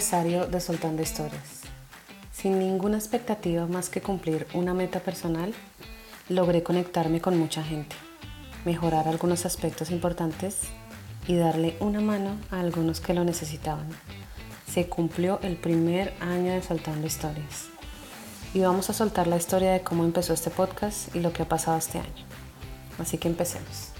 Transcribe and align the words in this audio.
de 0.00 0.60
Soltando 0.60 1.02
Historias. 1.02 1.60
Sin 2.32 2.58
ninguna 2.58 2.96
expectativa 2.96 3.66
más 3.66 3.90
que 3.90 4.00
cumplir 4.00 4.46
una 4.54 4.72
meta 4.72 5.00
personal, 5.00 5.52
logré 6.30 6.62
conectarme 6.62 7.20
con 7.20 7.38
mucha 7.38 7.62
gente, 7.62 7.94
mejorar 8.64 9.08
algunos 9.08 9.44
aspectos 9.44 9.90
importantes 9.90 10.60
y 11.28 11.36
darle 11.36 11.76
una 11.80 12.00
mano 12.00 12.38
a 12.50 12.60
algunos 12.60 13.00
que 13.00 13.12
lo 13.12 13.24
necesitaban. 13.24 13.90
Se 14.72 14.88
cumplió 14.88 15.38
el 15.42 15.56
primer 15.56 16.14
año 16.20 16.52
de 16.52 16.62
Soltando 16.62 17.06
Historias. 17.06 17.66
Y 18.54 18.60
vamos 18.60 18.88
a 18.88 18.94
soltar 18.94 19.26
la 19.26 19.36
historia 19.36 19.72
de 19.72 19.82
cómo 19.82 20.04
empezó 20.04 20.32
este 20.32 20.48
podcast 20.48 21.14
y 21.14 21.20
lo 21.20 21.34
que 21.34 21.42
ha 21.42 21.48
pasado 21.48 21.76
este 21.76 21.98
año. 21.98 22.24
Así 22.98 23.18
que 23.18 23.28
empecemos. 23.28 23.99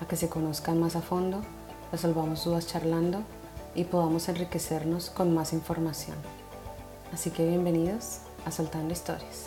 a 0.00 0.06
que 0.06 0.16
se 0.16 0.28
conozcan 0.28 0.80
más 0.80 0.96
a 0.96 1.02
fondo, 1.02 1.42
resolvamos 1.92 2.44
dudas 2.44 2.66
charlando 2.66 3.22
y 3.74 3.84
podamos 3.84 4.28
enriquecernos 4.28 5.10
con 5.10 5.34
más 5.34 5.52
información. 5.52 6.16
Así 7.12 7.30
que 7.30 7.46
bienvenidos 7.46 8.18
a 8.44 8.50
Soltando 8.50 8.92
Historias. 8.92 9.46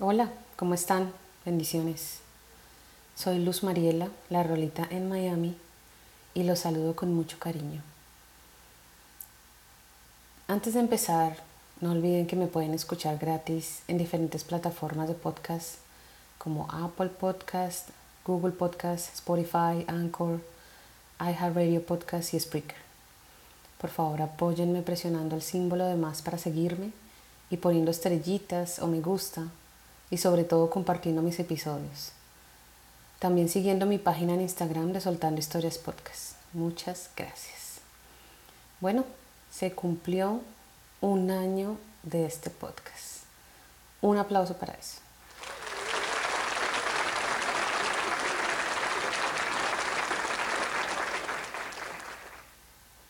Hola, 0.00 0.30
¿cómo 0.56 0.74
están? 0.74 1.12
Bendiciones. 1.44 2.20
Soy 3.14 3.44
Luz 3.44 3.62
Mariela, 3.62 4.08
la 4.30 4.42
rolita 4.42 4.86
en 4.90 5.08
Miami 5.08 5.56
y 6.38 6.44
los 6.44 6.60
saludo 6.60 6.94
con 6.94 7.12
mucho 7.12 7.36
cariño. 7.40 7.82
Antes 10.46 10.74
de 10.74 10.80
empezar, 10.80 11.36
no 11.80 11.90
olviden 11.90 12.28
que 12.28 12.36
me 12.36 12.46
pueden 12.46 12.74
escuchar 12.74 13.18
gratis 13.18 13.82
en 13.88 13.98
diferentes 13.98 14.44
plataformas 14.44 15.08
de 15.08 15.14
podcast 15.14 15.78
como 16.38 16.68
Apple 16.70 17.08
Podcast, 17.08 17.88
Google 18.24 18.52
Podcast, 18.52 19.12
Spotify, 19.14 19.84
Anchor, 19.88 20.38
iHeartRadio 21.18 21.84
Podcast 21.84 22.32
y 22.32 22.38
Spreaker. 22.38 22.78
Por 23.80 23.90
favor, 23.90 24.22
apóyenme 24.22 24.82
presionando 24.82 25.34
el 25.34 25.42
símbolo 25.42 25.86
de 25.86 25.96
más 25.96 26.22
para 26.22 26.38
seguirme 26.38 26.92
y 27.50 27.56
poniendo 27.56 27.90
estrellitas 27.90 28.78
o 28.78 28.86
me 28.86 29.00
gusta 29.00 29.48
y 30.08 30.18
sobre 30.18 30.44
todo 30.44 30.70
compartiendo 30.70 31.20
mis 31.20 31.40
episodios. 31.40 32.12
También 33.18 33.48
siguiendo 33.48 33.84
mi 33.84 33.98
página 33.98 34.34
en 34.34 34.42
Instagram 34.42 34.92
de 34.92 35.00
Soltando 35.00 35.40
Historias 35.40 35.76
Podcast. 35.76 36.34
Muchas 36.52 37.10
gracias. 37.16 37.80
Bueno, 38.80 39.04
se 39.50 39.72
cumplió 39.72 40.40
un 41.00 41.32
año 41.32 41.78
de 42.04 42.26
este 42.26 42.48
podcast. 42.48 43.24
Un 44.02 44.18
aplauso 44.18 44.56
para 44.56 44.74
eso. 44.74 45.00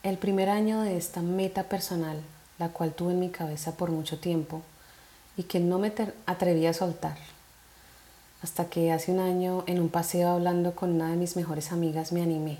El 0.01 0.17
primer 0.17 0.49
año 0.49 0.81
de 0.81 0.97
esta 0.97 1.21
meta 1.21 1.65
personal, 1.65 2.19
la 2.57 2.69
cual 2.69 2.93
tuve 2.93 3.11
en 3.11 3.19
mi 3.19 3.29
cabeza 3.29 3.77
por 3.77 3.91
mucho 3.91 4.19
tiempo 4.19 4.63
y 5.37 5.43
que 5.43 5.59
no 5.59 5.77
me 5.77 5.93
atreví 6.25 6.65
a 6.65 6.73
soltar 6.73 7.28
hasta 8.41 8.69
que 8.69 8.91
hace 8.91 9.11
un 9.11 9.19
año 9.19 9.63
en 9.67 9.79
un 9.79 9.89
paseo 9.89 10.29
hablando 10.29 10.73
con 10.73 10.91
una 10.91 11.09
de 11.09 11.17
mis 11.17 11.35
mejores 11.35 11.71
amigas 11.71 12.11
me 12.11 12.21
animé. 12.21 12.57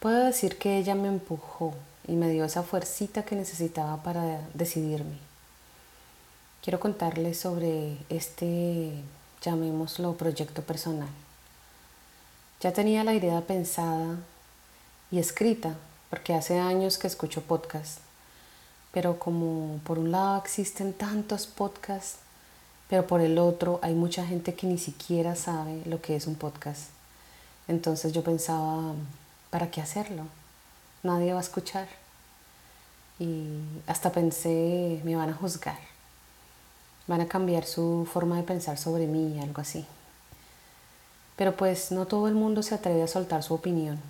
Puedo 0.00 0.24
decir 0.24 0.58
que 0.58 0.78
ella 0.78 0.94
me 0.94 1.08
empujó 1.08 1.74
y 2.08 2.12
me 2.12 2.30
dio 2.30 2.44
esa 2.44 2.62
fuercita 2.62 3.24
que 3.24 3.36
necesitaba 3.36 4.02
para 4.02 4.40
decidirme. 4.54 5.18
Quiero 6.62 6.80
contarles 6.80 7.38
sobre 7.38 7.96
este, 8.08 8.92
llamémoslo, 9.42 10.14
proyecto 10.14 10.62
personal. 10.62 11.08
Ya 12.60 12.72
tenía 12.72 13.04
la 13.04 13.14
idea 13.14 13.40
pensada 13.42 14.16
y 15.10 15.18
escrita, 15.18 15.76
porque 16.10 16.34
hace 16.34 16.58
años 16.58 16.98
que 16.98 17.06
escucho 17.06 17.42
podcasts, 17.42 18.00
pero 18.92 19.18
como 19.18 19.78
por 19.84 19.98
un 19.98 20.10
lado 20.10 20.38
existen 20.38 20.92
tantos 20.92 21.46
podcasts, 21.46 22.18
pero 22.88 23.06
por 23.06 23.20
el 23.20 23.38
otro 23.38 23.80
hay 23.82 23.94
mucha 23.94 24.24
gente 24.26 24.54
que 24.54 24.66
ni 24.66 24.78
siquiera 24.78 25.34
sabe 25.34 25.82
lo 25.86 26.00
que 26.00 26.16
es 26.16 26.26
un 26.26 26.36
podcast. 26.36 26.90
Entonces 27.68 28.12
yo 28.12 28.22
pensaba, 28.22 28.94
¿para 29.50 29.70
qué 29.70 29.80
hacerlo? 29.80 30.22
Nadie 31.02 31.32
va 31.32 31.40
a 31.40 31.42
escuchar. 31.42 31.88
Y 33.18 33.60
hasta 33.86 34.12
pensé, 34.12 35.00
me 35.04 35.16
van 35.16 35.30
a 35.30 35.34
juzgar. 35.34 35.78
Van 37.06 37.20
a 37.20 37.28
cambiar 37.28 37.64
su 37.64 38.08
forma 38.12 38.36
de 38.36 38.42
pensar 38.42 38.78
sobre 38.78 39.06
mí, 39.06 39.40
algo 39.40 39.60
así. 39.60 39.84
Pero 41.36 41.56
pues 41.56 41.90
no 41.92 42.06
todo 42.06 42.28
el 42.28 42.34
mundo 42.34 42.62
se 42.62 42.74
atreve 42.74 43.02
a 43.02 43.08
soltar 43.08 43.42
su 43.42 43.54
opinión, 43.54 44.00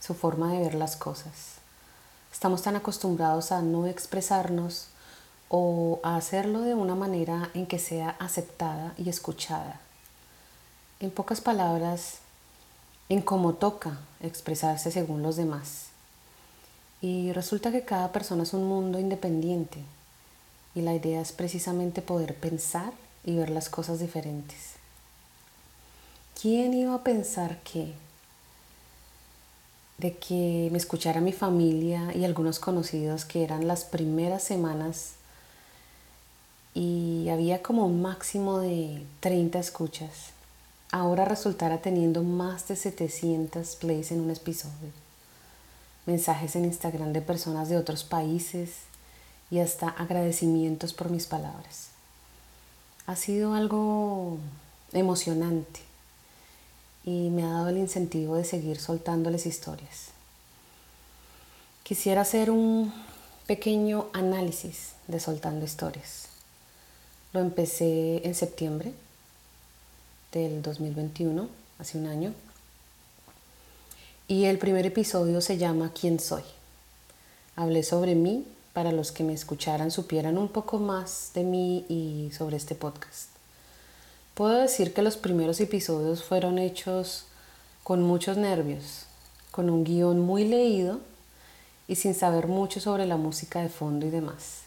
su 0.00 0.14
forma 0.14 0.52
de 0.52 0.60
ver 0.60 0.74
las 0.74 0.96
cosas. 0.96 1.56
Estamos 2.32 2.62
tan 2.62 2.76
acostumbrados 2.76 3.52
a 3.52 3.62
no 3.62 3.86
expresarnos 3.86 4.88
o 5.54 6.00
a 6.02 6.16
hacerlo 6.16 6.62
de 6.62 6.74
una 6.74 6.94
manera 6.94 7.50
en 7.52 7.66
que 7.66 7.78
sea 7.78 8.16
aceptada 8.18 8.94
y 8.96 9.10
escuchada. 9.10 9.82
En 10.98 11.10
pocas 11.10 11.42
palabras, 11.42 12.20
en 13.10 13.20
cómo 13.20 13.52
toca 13.52 13.98
expresarse 14.22 14.90
según 14.90 15.22
los 15.22 15.36
demás. 15.36 15.88
Y 17.02 17.32
resulta 17.32 17.70
que 17.70 17.84
cada 17.84 18.12
persona 18.12 18.44
es 18.44 18.54
un 18.54 18.66
mundo 18.66 18.98
independiente 18.98 19.80
y 20.74 20.80
la 20.80 20.94
idea 20.94 21.20
es 21.20 21.32
precisamente 21.32 22.00
poder 22.00 22.34
pensar 22.34 22.94
y 23.22 23.36
ver 23.36 23.50
las 23.50 23.68
cosas 23.68 24.00
diferentes. 24.00 24.76
¿Quién 26.40 26.72
iba 26.72 26.94
a 26.94 27.04
pensar 27.04 27.58
que 27.58 27.92
de 29.98 30.16
que 30.16 30.70
me 30.72 30.78
escuchara 30.78 31.20
mi 31.20 31.34
familia 31.34 32.10
y 32.14 32.24
algunos 32.24 32.58
conocidos 32.58 33.26
que 33.26 33.44
eran 33.44 33.68
las 33.68 33.84
primeras 33.84 34.42
semanas 34.42 35.16
y 36.74 37.28
había 37.28 37.62
como 37.62 37.86
un 37.86 38.02
máximo 38.02 38.58
de 38.58 39.04
30 39.20 39.58
escuchas. 39.58 40.30
Ahora 40.90 41.24
resultara 41.24 41.80
teniendo 41.80 42.22
más 42.22 42.68
de 42.68 42.76
700 42.76 43.76
plays 43.76 44.12
en 44.12 44.20
un 44.20 44.30
episodio. 44.30 44.90
Mensajes 46.06 46.56
en 46.56 46.64
Instagram 46.64 47.12
de 47.12 47.22
personas 47.22 47.68
de 47.68 47.76
otros 47.76 48.04
países 48.04 48.70
y 49.50 49.60
hasta 49.60 49.88
agradecimientos 49.88 50.92
por 50.92 51.10
mis 51.10 51.26
palabras. 51.26 51.88
Ha 53.06 53.16
sido 53.16 53.54
algo 53.54 54.38
emocionante 54.92 55.80
y 57.04 57.30
me 57.30 57.44
ha 57.44 57.50
dado 57.50 57.68
el 57.68 57.78
incentivo 57.78 58.36
de 58.36 58.44
seguir 58.44 58.78
soltándoles 58.78 59.46
historias. 59.46 60.08
Quisiera 61.82 62.22
hacer 62.22 62.50
un 62.50 62.92
pequeño 63.46 64.06
análisis 64.12 64.92
de 65.08 65.20
soltando 65.20 65.64
historias. 65.64 66.31
Lo 67.32 67.40
empecé 67.40 68.26
en 68.26 68.34
septiembre 68.34 68.92
del 70.32 70.60
2021, 70.60 71.48
hace 71.78 71.96
un 71.96 72.06
año. 72.06 72.34
Y 74.28 74.44
el 74.44 74.58
primer 74.58 74.84
episodio 74.84 75.40
se 75.40 75.56
llama 75.56 75.92
¿Quién 75.98 76.20
soy? 76.20 76.42
Hablé 77.56 77.84
sobre 77.84 78.14
mí 78.14 78.46
para 78.74 78.92
los 78.92 79.12
que 79.12 79.24
me 79.24 79.32
escucharan 79.32 79.90
supieran 79.90 80.36
un 80.36 80.48
poco 80.48 80.78
más 80.78 81.30
de 81.34 81.44
mí 81.44 81.86
y 81.88 82.30
sobre 82.36 82.58
este 82.58 82.74
podcast. 82.74 83.30
Puedo 84.34 84.58
decir 84.58 84.92
que 84.92 85.00
los 85.00 85.16
primeros 85.16 85.58
episodios 85.60 86.24
fueron 86.24 86.58
hechos 86.58 87.24
con 87.82 88.02
muchos 88.02 88.36
nervios, 88.36 89.06
con 89.50 89.70
un 89.70 89.84
guion 89.84 90.20
muy 90.20 90.44
leído 90.44 91.00
y 91.88 91.96
sin 91.96 92.14
saber 92.14 92.46
mucho 92.46 92.78
sobre 92.78 93.06
la 93.06 93.16
música 93.16 93.62
de 93.62 93.70
fondo 93.70 94.06
y 94.06 94.10
demás. 94.10 94.61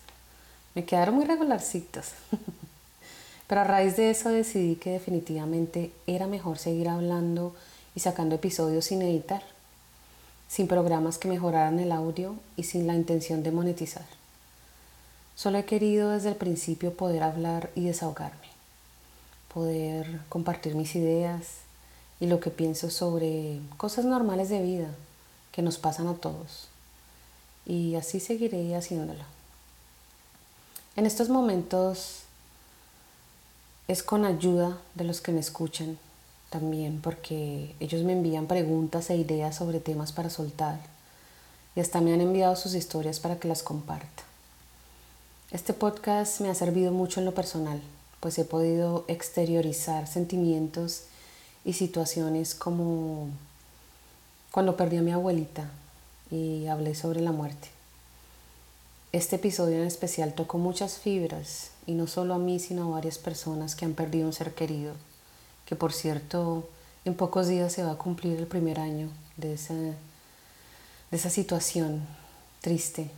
Me 0.75 0.85
quedaron 0.85 1.15
muy 1.15 1.25
regularcitos. 1.25 2.11
Pero 3.47 3.61
a 3.61 3.63
raíz 3.63 3.95
de 3.95 4.09
eso 4.09 4.29
decidí 4.29 4.75
que 4.75 4.91
definitivamente 4.91 5.91
era 6.07 6.27
mejor 6.27 6.57
seguir 6.57 6.89
hablando 6.89 7.55
y 7.95 7.99
sacando 7.99 8.35
episodios 8.35 8.85
sin 8.85 9.01
editar, 9.01 9.43
sin 10.47 10.67
programas 10.67 11.17
que 11.17 11.27
mejoraran 11.27 11.79
el 11.79 11.91
audio 11.91 12.35
y 12.57 12.63
sin 12.63 12.87
la 12.87 12.95
intención 12.95 13.43
de 13.43 13.51
monetizar. 13.51 14.05
Solo 15.35 15.59
he 15.59 15.65
querido 15.65 16.11
desde 16.11 16.29
el 16.29 16.35
principio 16.35 16.93
poder 16.93 17.23
hablar 17.23 17.69
y 17.75 17.85
desahogarme, 17.85 18.47
poder 19.53 20.21
compartir 20.29 20.75
mis 20.75 20.95
ideas 20.95 21.59
y 22.19 22.27
lo 22.27 22.39
que 22.39 22.49
pienso 22.49 22.89
sobre 22.89 23.59
cosas 23.77 24.05
normales 24.05 24.49
de 24.49 24.61
vida 24.61 24.89
que 25.51 25.61
nos 25.61 25.77
pasan 25.77 26.07
a 26.07 26.15
todos. 26.15 26.67
Y 27.65 27.95
así 27.95 28.19
seguiré 28.19 28.75
haciéndolo. 28.75 29.34
En 30.97 31.05
estos 31.05 31.27
momentos 31.27 32.21
es 33.89 34.01
con 34.01 34.23
ayuda 34.23 34.77
de 34.93 35.03
los 35.03 35.19
que 35.19 35.33
me 35.33 35.41
escuchan 35.41 35.97
también, 36.49 37.01
porque 37.01 37.75
ellos 37.81 38.03
me 38.03 38.13
envían 38.13 38.47
preguntas 38.47 39.09
e 39.09 39.17
ideas 39.17 39.57
sobre 39.57 39.81
temas 39.81 40.13
para 40.13 40.29
soltar 40.29 40.79
y 41.75 41.81
hasta 41.81 41.99
me 41.99 42.13
han 42.13 42.21
enviado 42.21 42.55
sus 42.55 42.75
historias 42.75 43.19
para 43.19 43.37
que 43.39 43.49
las 43.49 43.61
comparta. 43.61 44.23
Este 45.51 45.73
podcast 45.73 46.39
me 46.39 46.49
ha 46.49 46.55
servido 46.55 46.93
mucho 46.93 47.19
en 47.19 47.25
lo 47.25 47.33
personal, 47.33 47.81
pues 48.21 48.39
he 48.39 48.45
podido 48.45 49.03
exteriorizar 49.09 50.07
sentimientos 50.07 51.03
y 51.65 51.73
situaciones 51.73 52.55
como 52.55 53.27
cuando 54.51 54.77
perdí 54.77 54.95
a 54.95 55.01
mi 55.01 55.11
abuelita 55.11 55.69
y 56.31 56.67
hablé 56.67 56.95
sobre 56.95 57.19
la 57.19 57.33
muerte. 57.33 57.74
Este 59.15 59.37
episodio 59.37 59.77
en 59.77 59.87
especial 59.87 60.33
tocó 60.33 60.57
muchas 60.57 60.97
fibras 60.97 61.71
y 61.85 61.93
no 61.93 62.05
solo 62.05 62.33
a 62.33 62.37
mí, 62.37 62.59
sino 62.59 62.83
a 62.83 62.95
varias 62.95 63.17
personas 63.17 63.73
que 63.73 63.85
han 63.85 63.93
perdido 63.93 64.27
un 64.27 64.33
ser 64.33 64.53
querido, 64.53 64.93
que 65.65 65.77
por 65.77 65.93
cierto 65.93 66.67
en 67.05 67.15
pocos 67.15 67.47
días 67.47 67.71
se 67.71 67.81
va 67.81 67.91
a 67.91 67.97
cumplir 67.97 68.37
el 68.37 68.45
primer 68.45 68.77
año 68.77 69.07
de 69.37 69.53
esa, 69.53 69.73
de 69.73 69.95
esa 71.13 71.29
situación 71.29 72.05
triste. 72.59 73.09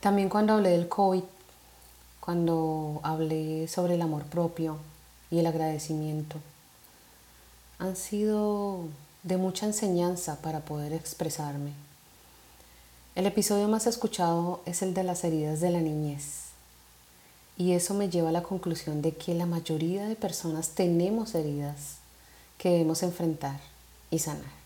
También 0.00 0.28
cuando 0.28 0.52
hablé 0.52 0.68
del 0.72 0.88
COVID, 0.88 1.24
cuando 2.20 3.00
hablé 3.02 3.66
sobre 3.66 3.94
el 3.94 4.02
amor 4.02 4.24
propio 4.24 4.76
y 5.30 5.38
el 5.38 5.46
agradecimiento, 5.46 6.36
han 7.78 7.96
sido 7.96 8.80
de 9.22 9.38
mucha 9.38 9.64
enseñanza 9.64 10.36
para 10.42 10.60
poder 10.60 10.92
expresarme. 10.92 11.72
El 13.16 13.26
episodio 13.26 13.66
más 13.66 13.88
escuchado 13.88 14.60
es 14.66 14.82
el 14.82 14.94
de 14.94 15.02
las 15.02 15.24
heridas 15.24 15.60
de 15.60 15.70
la 15.70 15.80
niñez. 15.80 16.50
Y 17.58 17.72
eso 17.72 17.92
me 17.92 18.08
lleva 18.08 18.28
a 18.28 18.32
la 18.32 18.44
conclusión 18.44 19.02
de 19.02 19.16
que 19.16 19.34
la 19.34 19.46
mayoría 19.46 20.06
de 20.06 20.14
personas 20.14 20.70
tenemos 20.70 21.34
heridas 21.34 21.96
que 22.56 22.70
debemos 22.70 23.02
enfrentar 23.02 23.58
y 24.12 24.20
sanar. 24.20 24.59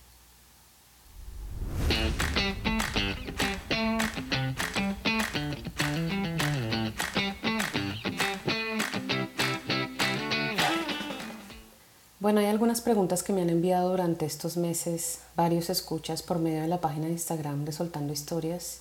Bueno, 12.24 12.40
hay 12.40 12.46
algunas 12.46 12.80
preguntas 12.80 13.22
que 13.22 13.34
me 13.34 13.42
han 13.42 13.50
enviado 13.50 13.90
durante 13.90 14.24
estos 14.24 14.56
meses 14.56 15.18
varios 15.36 15.68
escuchas 15.68 16.22
por 16.22 16.38
medio 16.38 16.62
de 16.62 16.68
la 16.68 16.80
página 16.80 17.04
de 17.04 17.12
Instagram 17.12 17.66
de 17.66 17.72
Soltando 17.72 18.14
Historias 18.14 18.78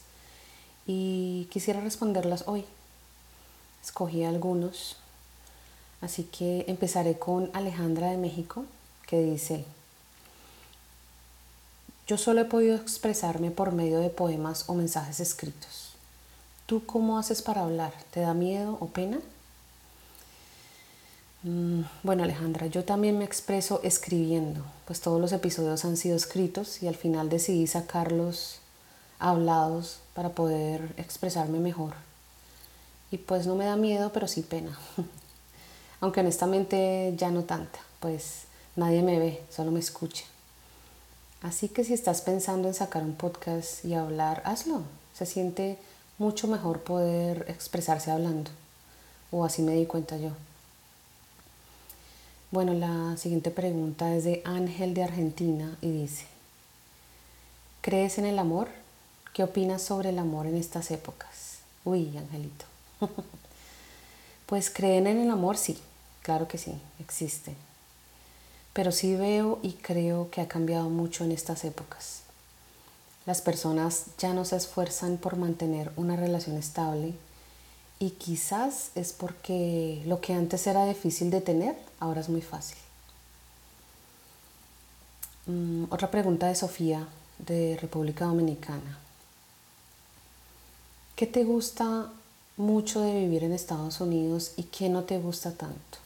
y 0.88 1.50
quisiera 1.52 1.82
responderlas 1.82 2.46
hoy. 2.48 2.64
Escogí 3.84 4.24
algunos, 4.24 4.96
así 6.00 6.24
que 6.24 6.64
empezaré 6.70 7.20
con 7.20 7.50
Alejandra 7.52 8.12
de 8.12 8.16
México 8.16 8.64
que 9.08 9.22
dice, 9.22 9.66
yo 12.08 12.18
solo 12.18 12.40
he 12.40 12.46
podido 12.46 12.78
expresarme 12.78 13.52
por 13.52 13.74
medio 13.74 14.00
de 14.00 14.10
poemas 14.10 14.70
o 14.70 14.74
mensajes 14.74 15.20
escritos. 15.20 15.96
¿Tú 16.66 16.86
cómo 16.86 17.20
haces 17.20 17.42
para 17.42 17.64
hablar? 17.64 17.92
¿Te 18.12 18.22
da 18.22 18.34
miedo 18.34 18.78
o 18.80 18.88
pena? 18.88 19.20
Mm, 21.44 21.82
bueno 22.04 22.24
Alejandra, 22.24 22.68
yo 22.68 22.86
también 22.86 23.18
me 23.18 23.26
expreso 23.26 23.82
escribiendo, 23.84 24.64
pues 24.86 25.02
todos 25.02 25.20
los 25.20 25.34
episodios 25.34 25.84
han 25.84 25.98
sido 25.98 26.16
escritos 26.16 26.82
y 26.82 26.88
al 26.88 26.96
final 26.96 27.28
decidí 27.28 27.68
sacarlos 27.68 28.60
hablados 29.20 30.00
para 30.14 30.30
poder 30.30 30.94
expresarme 30.96 31.60
mejor. 31.60 31.96
Y 33.12 33.18
pues 33.18 33.46
no 33.46 33.56
me 33.56 33.66
da 33.66 33.76
miedo, 33.76 34.12
pero 34.14 34.28
sí 34.28 34.42
pena. 34.42 34.78
Aunque 36.00 36.22
honestamente 36.22 37.14
ya 37.18 37.30
no 37.30 37.44
tanta, 37.44 37.80
pues 38.00 38.44
nadie 38.78 39.04
me 39.04 39.20
ve, 39.20 39.44
solo 39.50 39.72
me 39.72 39.82
escucha. 39.82 40.24
Así 41.42 41.68
que 41.68 41.84
si 41.84 41.94
estás 41.94 42.22
pensando 42.22 42.70
en 42.70 42.74
sacar 42.74 43.04
un 43.04 43.16
podcast 43.16 43.84
y 43.84 43.96
hablar, 43.96 44.42
hazlo. 44.46 44.84
Se 45.14 45.26
siente 45.26 45.78
mucho 46.18 46.48
mejor 46.48 46.84
poder 46.84 47.46
expresarse 47.50 48.12
hablando. 48.12 48.50
O 49.30 49.44
así 49.44 49.62
me 49.62 49.74
di 49.74 49.86
cuenta 49.86 50.16
yo. 50.18 50.32
Bueno, 52.54 52.76
la 52.76 53.18
siguiente 53.18 53.50
pregunta 53.50 54.16
es 54.16 54.26
de 54.26 54.44
Ángel 54.46 54.94
de 54.94 55.02
Argentina 55.02 55.76
y 55.82 55.90
dice, 55.90 56.28
¿crees 57.82 58.20
en 58.20 58.28
el 58.28 58.38
amor? 58.38 58.68
¿Qué 59.34 59.42
opinas 59.42 59.82
sobre 59.82 60.10
el 60.10 60.20
amor 60.20 60.46
en 60.46 60.58
estas 60.58 60.92
épocas? 60.92 61.62
Uy, 61.84 62.16
Angelito. 62.16 62.66
pues 64.46 64.70
creen 64.70 65.08
en 65.08 65.18
el 65.18 65.32
amor, 65.32 65.58
sí, 65.58 65.80
claro 66.22 66.48
que 66.48 66.60
sí, 66.60 66.80
existe. 67.00 67.56
Pero 68.74 68.92
sí 68.92 69.16
veo 69.16 69.58
y 69.64 69.72
creo 69.72 70.30
que 70.30 70.40
ha 70.40 70.48
cambiado 70.48 70.90
mucho 70.92 71.24
en 71.24 71.32
estas 71.32 71.64
épocas. 71.64 72.22
Las 73.26 73.42
personas 73.42 74.06
ya 74.20 74.32
no 74.36 74.46
se 74.46 74.58
esfuerzan 74.58 75.18
por 75.18 75.38
mantener 75.38 75.92
una 75.96 76.18
relación 76.18 76.58
estable 76.58 77.16
y 78.04 78.10
quizás 78.10 78.92
es 78.96 79.14
porque 79.14 80.04
lo 80.06 80.20
que 80.20 80.34
antes 80.34 80.68
era 80.68 80.86
difícil 80.86 81.32
de 81.32 81.40
tener, 81.40 81.78
ahora 82.02 82.20
es 82.20 82.28
muy 82.28 82.42
fácil. 82.42 82.78
Mm, 85.46 85.86
otra 85.90 86.12
pregunta 86.12 86.48
de 86.48 86.56
Sofía, 86.56 87.08
de 87.38 87.78
República 87.82 88.26
Dominicana. 88.26 89.00
¿Qué 91.16 91.28
te 91.28 91.46
gusta 91.46 92.12
mucho 92.58 93.00
de 93.00 93.22
vivir 93.22 93.46
en 93.46 93.54
Estados 93.54 94.02
Unidos 94.02 94.52
y 94.58 94.64
qué 94.64 94.90
no 94.90 95.04
te 95.04 95.18
gusta 95.20 95.54
tanto? 95.54 95.98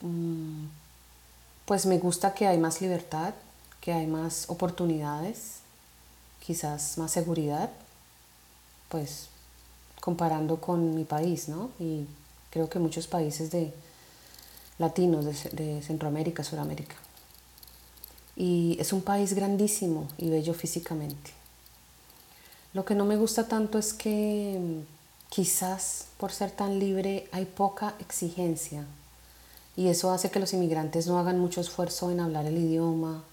Mm, 0.00 0.64
pues 1.66 1.84
me 1.84 1.98
gusta 1.98 2.32
que 2.32 2.46
hay 2.46 2.56
más 2.56 2.80
libertad, 2.80 3.34
que 3.82 3.92
hay 3.92 4.06
más 4.06 4.48
oportunidades, 4.48 5.56
quizás 6.40 6.96
más 6.96 7.10
seguridad, 7.10 7.70
pues 8.88 9.28
comparando 10.06 10.60
con 10.60 10.94
mi 10.94 11.02
país, 11.02 11.48
¿no? 11.48 11.70
Y 11.80 12.06
creo 12.50 12.70
que 12.70 12.78
muchos 12.78 13.08
países 13.08 13.50
de 13.50 13.74
latinos 14.78 15.24
de, 15.24 15.82
Centroamérica, 15.82 16.44
Sudamérica. 16.44 16.94
Y 18.36 18.76
es 18.78 18.92
un 18.92 19.02
país 19.02 19.34
grandísimo 19.34 20.06
y 20.16 20.30
bello 20.30 20.54
físicamente. 20.54 21.32
Lo 22.72 22.84
que 22.84 22.94
no 22.94 23.04
me 23.04 23.16
gusta 23.16 23.48
tanto 23.48 23.80
es 23.80 23.92
que 23.92 24.56
mm, 24.60 24.82
quizás 25.28 26.06
por 26.18 26.30
ser 26.30 26.52
tan 26.52 26.78
libre 26.78 27.28
hay 27.32 27.44
poca 27.44 27.96
exigencia 27.98 28.86
y 29.76 29.88
eso 29.88 30.12
hace 30.12 30.30
que 30.30 30.38
los 30.38 30.52
inmigrantes 30.52 31.08
no 31.08 31.18
hagan 31.18 31.40
mucho 31.40 31.60
esfuerzo 31.60 32.12
en 32.12 32.20
hablar 32.20 32.46
el 32.46 32.58
idioma 32.58 33.24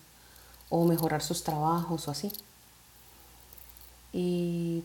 o 0.72 0.86
mejorar 0.86 1.22
sus 1.22 1.44
trabajos 1.44 2.08
o 2.08 2.12
así. 2.12 2.32
Y 4.12 4.84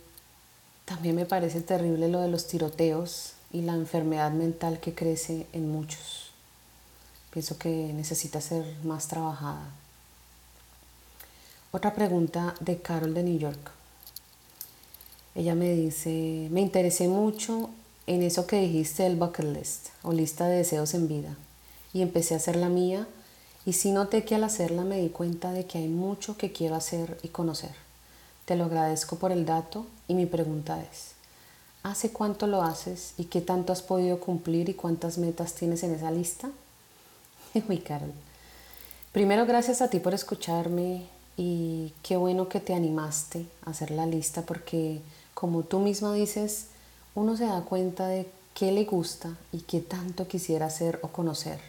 también 0.88 1.14
me 1.14 1.26
parece 1.26 1.61
terrible 1.61 2.09
lo 2.09 2.21
de 2.21 2.28
los 2.28 2.47
tiroteos 2.47 3.35
y 3.52 3.61
la 3.61 3.75
enfermedad 3.75 4.33
mental 4.33 4.80
que 4.80 4.95
crece 4.95 5.47
en 5.52 5.71
muchos. 5.71 6.30
Pienso 7.30 7.59
que 7.59 7.92
necesita 7.92 8.40
ser 8.40 8.64
más 8.85 9.07
trabajada. 9.07 9.71
Otra 11.73 11.95
pregunta 11.95 12.54
de 12.61 12.80
Carol 12.80 13.12
de 13.12 13.23
New 13.23 13.38
York. 13.38 13.71
Ella 15.35 15.54
me 15.54 15.75
dice, 15.75 16.49
me 16.50 16.62
interesé 16.62 17.07
mucho 17.07 17.68
en 18.07 18.23
eso 18.23 18.47
que 18.47 18.62
dijiste 18.62 19.02
del 19.02 19.16
bucket 19.16 19.45
list 19.45 19.88
o 20.02 20.12
lista 20.14 20.49
de 20.49 20.57
deseos 20.57 20.95
en 20.95 21.07
vida 21.07 21.37
y 21.92 22.00
empecé 22.00 22.33
a 22.33 22.38
hacer 22.38 22.57
la 22.57 22.71
mía 22.71 23.07
y 23.66 23.75
sí 23.75 23.92
noté 23.92 24.25
que 24.25 24.37
al 24.37 24.45
hacerla 24.45 24.85
me 24.85 25.02
di 25.02 25.11
cuenta 25.11 25.52
de 25.52 25.66
que 25.66 25.76
hay 25.76 25.88
mucho 25.88 26.38
que 26.38 26.50
quiero 26.50 26.76
hacer 26.76 27.18
y 27.23 27.28
conocer. 27.28 27.75
Te 28.47 28.57
lo 28.57 28.64
agradezco 28.64 29.16
por 29.16 29.33
el 29.33 29.45
dato 29.45 29.87
y 30.08 30.14
mi 30.14 30.26
pregunta 30.26 30.82
es, 30.82 31.12
¿hace 31.82 32.10
cuánto 32.10 32.46
lo 32.46 32.62
haces 32.62 33.12
y 33.18 33.26
qué 33.26 33.40
tanto 33.40 33.72
has 33.72 33.82
podido 33.82 34.18
cumplir 34.18 34.68
y 34.68 34.74
cuántas 34.74 35.18
metas 35.18 35.54
tienes 35.54 35.82
en 35.82 35.94
esa 35.94 36.10
lista? 36.10 36.50
Muy 37.68 37.78
Carol. 37.78 38.12
Primero, 39.12 39.46
gracias 39.46 39.80
a 39.82 39.88
ti 39.88 40.00
por 40.00 40.14
escucharme 40.14 41.06
y 41.36 41.92
qué 42.02 42.16
bueno 42.16 42.48
que 42.48 42.60
te 42.60 42.74
animaste 42.74 43.46
a 43.64 43.70
hacer 43.70 43.90
la 43.90 44.06
lista 44.06 44.42
porque 44.42 45.00
como 45.34 45.62
tú 45.62 45.78
misma 45.78 46.12
dices, 46.14 46.66
uno 47.14 47.36
se 47.36 47.44
da 47.44 47.60
cuenta 47.62 48.08
de 48.08 48.28
qué 48.54 48.72
le 48.72 48.84
gusta 48.84 49.36
y 49.52 49.60
qué 49.60 49.80
tanto 49.80 50.26
quisiera 50.26 50.66
hacer 50.66 50.98
o 51.02 51.08
conocer. 51.08 51.60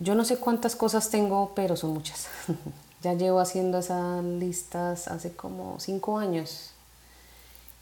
Yo 0.00 0.14
no 0.14 0.24
sé 0.24 0.38
cuántas 0.38 0.74
cosas 0.74 1.10
tengo, 1.10 1.52
pero 1.54 1.76
son 1.76 1.92
muchas. 1.94 2.26
ya 3.04 3.12
llevo 3.12 3.38
haciendo 3.38 3.78
esas 3.78 4.24
listas 4.24 5.08
hace 5.08 5.32
como 5.32 5.78
cinco 5.78 6.16
años 6.16 6.70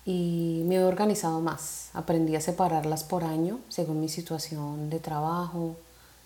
y 0.04 0.64
me 0.66 0.74
he 0.74 0.84
organizado 0.84 1.40
más. 1.40 1.90
Aprendí 1.94 2.34
a 2.34 2.40
separarlas 2.40 3.04
por 3.04 3.22
año 3.22 3.60
según 3.68 4.00
mi 4.00 4.08
situación 4.08 4.90
de 4.90 4.98
trabajo 4.98 5.76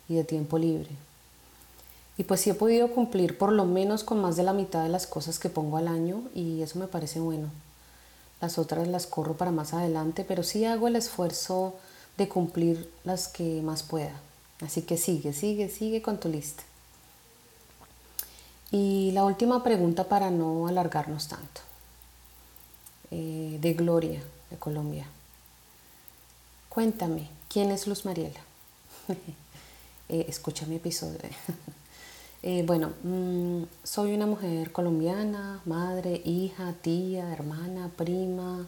y 0.09 0.15
de 0.15 0.25
tiempo 0.25 0.57
libre. 0.57 0.89
Y 2.17 2.25
pues 2.25 2.41
sí 2.41 2.49
he 2.49 2.55
podido 2.55 2.91
cumplir 2.95 3.37
por 3.37 3.53
lo 3.53 3.67
menos 3.67 4.03
con 4.03 4.19
más 4.19 4.37
de 4.37 4.45
la 4.45 4.55
mitad 4.55 4.83
de 4.83 4.89
las 4.89 5.07
cosas 5.07 5.39
que 5.39 5.51
pongo 5.51 5.77
al 5.77 5.89
año 5.89 6.23
y 6.35 6.63
eso 6.63 6.79
me 6.79 6.87
parece 6.87 7.21
bueno. 7.21 7.51
Las 8.41 8.59
otras 8.59 8.89
las 8.89 9.07
corro 9.07 9.37
para 9.37 9.51
más 9.51 9.75
adelante, 9.75 10.25
pero 10.27 10.43
sí 10.43 10.65
hago 10.65 10.89
el 10.89 10.97
esfuerzo 10.97 11.75
de 12.17 12.31
cumplir 12.31 12.91
las 13.05 13.29
que 13.29 13.61
más 13.61 13.83
pueda. 13.83 14.19
Así 14.63 14.81
que 14.81 14.97
sigue, 14.97 15.35
sigue, 15.35 15.69
sigue 15.69 16.01
con 16.01 16.19
tu 16.19 16.31
lista. 16.31 16.63
Y 18.71 19.13
la 19.13 19.25
última 19.25 19.63
pregunta 19.63 20.05
para 20.05 20.31
no 20.31 20.67
alargarnos 20.67 21.29
tanto. 21.29 21.61
Eh, 23.11 23.59
de 23.61 23.75
Gloria, 23.75 24.21
de 24.51 24.57
Colombia. 24.57 25.07
Cuéntame, 26.69 27.29
¿quién 27.49 27.71
es 27.71 27.87
Luz 27.87 28.05
Mariela? 28.05 28.41
eh, 30.09 30.27
escucha 30.29 30.67
mi 30.67 30.77
episodio. 30.77 31.19
Eh, 32.43 32.63
bueno, 32.65 32.93
mm, 33.03 33.63
soy 33.83 34.15
una 34.15 34.27
mujer 34.27 34.71
colombiana, 34.71 35.61
madre, 35.65 36.23
hija, 36.25 36.75
tía, 36.81 37.33
hermana, 37.33 37.91
prima, 37.97 38.67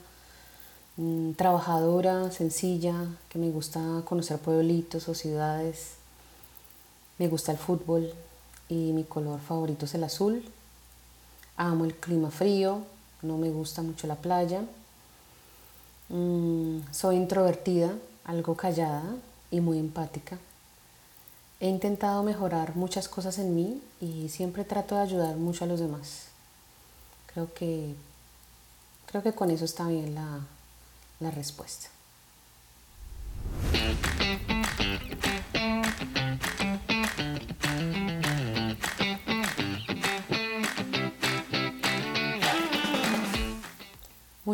mm, 0.96 1.32
trabajadora, 1.34 2.32
sencilla, 2.32 3.06
que 3.28 3.38
me 3.38 3.50
gusta 3.50 4.02
conocer 4.04 4.38
pueblitos 4.38 5.08
o 5.08 5.14
ciudades. 5.14 5.92
Me 7.18 7.28
gusta 7.28 7.52
el 7.52 7.58
fútbol 7.58 8.12
y 8.68 8.92
mi 8.92 9.04
color 9.04 9.40
favorito 9.40 9.86
es 9.86 9.94
el 9.94 10.04
azul. 10.04 10.44
Amo 11.56 11.84
el 11.84 11.94
clima 11.94 12.30
frío, 12.30 12.82
no 13.22 13.36
me 13.36 13.50
gusta 13.50 13.82
mucho 13.82 14.06
la 14.06 14.16
playa. 14.16 14.62
Mm, 16.08 16.80
soy 16.90 17.16
introvertida, 17.16 17.92
algo 18.24 18.56
callada 18.56 19.04
y 19.50 19.60
muy 19.60 19.78
empática. 19.78 20.38
He 21.60 21.68
intentado 21.68 22.22
mejorar 22.22 22.76
muchas 22.76 23.08
cosas 23.08 23.38
en 23.38 23.54
mí 23.54 23.82
y 24.00 24.28
siempre 24.28 24.64
trato 24.64 24.94
de 24.94 25.00
ayudar 25.02 25.36
mucho 25.36 25.64
a 25.64 25.66
los 25.66 25.80
demás. 25.80 26.26
Creo 27.32 27.52
que, 27.52 27.94
creo 29.06 29.22
que 29.22 29.32
con 29.32 29.50
eso 29.50 29.64
está 29.64 29.88
bien 29.88 30.14
la, 30.14 30.40
la 31.18 31.30
respuesta. 31.30 31.88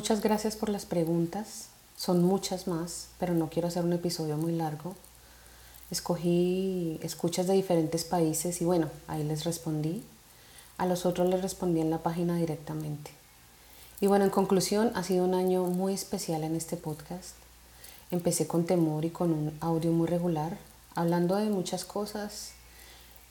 Muchas 0.05 0.21
gracias 0.21 0.55
por 0.55 0.69
las 0.69 0.85
preguntas. 0.85 1.69
Son 1.97 2.23
muchas 2.23 2.67
más, 2.67 3.09
pero 3.19 3.33
no 3.33 3.49
quiero 3.49 3.69
hacer 3.69 3.87
un 3.87 3.95
episodio 3.95 4.37
muy 4.37 4.53
largo 4.53 4.95
escogí 5.91 7.01
escuchas 7.03 7.47
de 7.47 7.55
diferentes 7.55 8.05
países 8.05 8.61
y 8.61 8.67
bueno, 8.67 8.91
ahí 9.09 9.25
les 9.25 9.45
respondí. 9.45 10.05
A 10.77 10.85
los 10.85 11.07
otros 11.07 11.31
les 11.31 11.41
respondí 11.41 11.81
en 11.81 11.89
la 11.89 12.03
página 12.03 12.37
directamente. 12.37 13.13
Y 13.99 14.07
bueno, 14.07 14.27
en 14.27 14.31
conclusión, 14.31 14.93
ha 14.95 15.05
sido 15.05 15.25
un 15.25 15.33
año 15.33 15.65
muy 15.65 15.95
especial 15.95 16.45
en 16.45 16.55
este 16.55 16.77
podcast. 16.77 17.35
Empecé 18.11 18.47
con 18.47 18.67
temor 18.67 19.07
y 19.07 19.11
con 19.11 19.33
un 19.33 19.57
audio 19.63 19.91
muy 19.91 20.07
regular, 20.07 20.59
hablando 20.95 21.37
de 21.37 21.49
muchas 21.49 21.87
cosas 21.87 22.53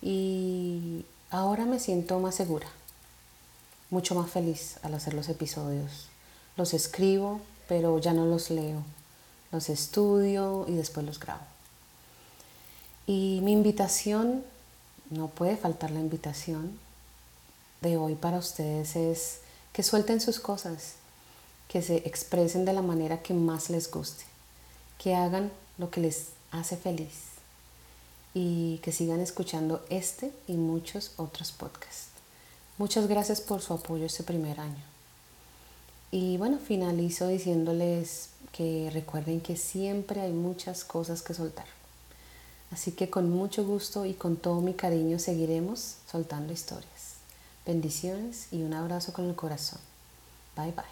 y 0.02 1.06
ahora 1.30 1.66
me 1.66 1.80
siento 1.80 2.20
más 2.20 2.34
segura, 2.34 2.68
mucho 3.92 4.16
más 4.16 4.32
feliz 4.32 4.80
al 4.82 4.96
hacer 4.96 5.14
los 5.14 5.30
episodios. 5.30 6.13
Los 6.58 6.74
escribo, 6.74 7.42
pero 7.68 8.00
ya 8.00 8.14
no 8.14 8.26
los 8.26 8.50
leo. 8.50 8.84
Los 9.52 9.70
estudio 9.70 10.66
y 10.68 10.74
después 10.74 11.06
los 11.06 11.20
grabo. 11.20 11.42
Y 13.06 13.40
mi 13.44 13.52
invitación, 13.52 14.44
no 15.10 15.28
puede 15.28 15.58
faltar 15.58 15.92
la 15.92 16.00
invitación 16.00 16.80
de 17.82 17.98
hoy 17.98 18.16
para 18.16 18.38
ustedes 18.38 18.96
es 18.96 19.40
que 19.74 19.84
suelten 19.84 20.22
sus 20.22 20.40
cosas, 20.40 20.94
que 21.68 21.82
se 21.82 21.98
expresen 21.98 22.66
de 22.66 22.74
la 22.74 22.82
manera 22.82 23.22
que 23.22 23.34
más 23.34 23.70
les 23.70 23.92
guste, 23.92 24.24
que 24.98 25.16
hagan 25.16 25.52
lo 25.78 25.90
que 25.90 26.00
les 26.00 26.30
hace 26.52 26.78
feliz 26.78 27.34
y 28.34 28.78
que 28.84 28.92
sigan 28.92 29.20
escuchando 29.20 29.84
este 29.90 30.32
y 30.48 30.54
muchos 30.54 31.12
otros 31.18 31.52
podcasts. 31.52 32.10
Muchas 32.78 33.08
gracias 33.08 33.42
por 33.42 33.62
su 33.62 33.74
apoyo 33.74 34.06
este 34.06 34.24
primer 34.24 34.60
año. 34.60 34.93
Y 36.14 36.38
bueno, 36.38 36.60
finalizo 36.60 37.28
diciéndoles 37.28 38.30
que 38.52 38.92
recuerden 38.94 39.42
que 39.42 39.58
siempre 39.58 40.22
hay 40.22 40.32
muchas 40.32 40.84
cosas 40.84 41.24
que 41.24 41.34
soltar. 41.34 41.66
Así 42.72 42.92
que 42.92 43.10
con 43.10 43.32
mucho 43.32 43.66
gusto 43.66 44.06
y 44.06 44.14
con 44.14 44.36
todo 44.36 44.62
mi 44.62 44.76
cariño 44.76 45.18
seguiremos 45.18 45.96
soltando 46.06 46.54
historias. 46.54 47.16
Bendiciones 47.66 48.46
y 48.52 48.62
un 48.62 48.76
abrazo 48.76 49.12
con 49.12 49.28
el 49.28 49.34
corazón. 49.34 49.80
Bye 50.56 50.76
bye. 50.76 50.86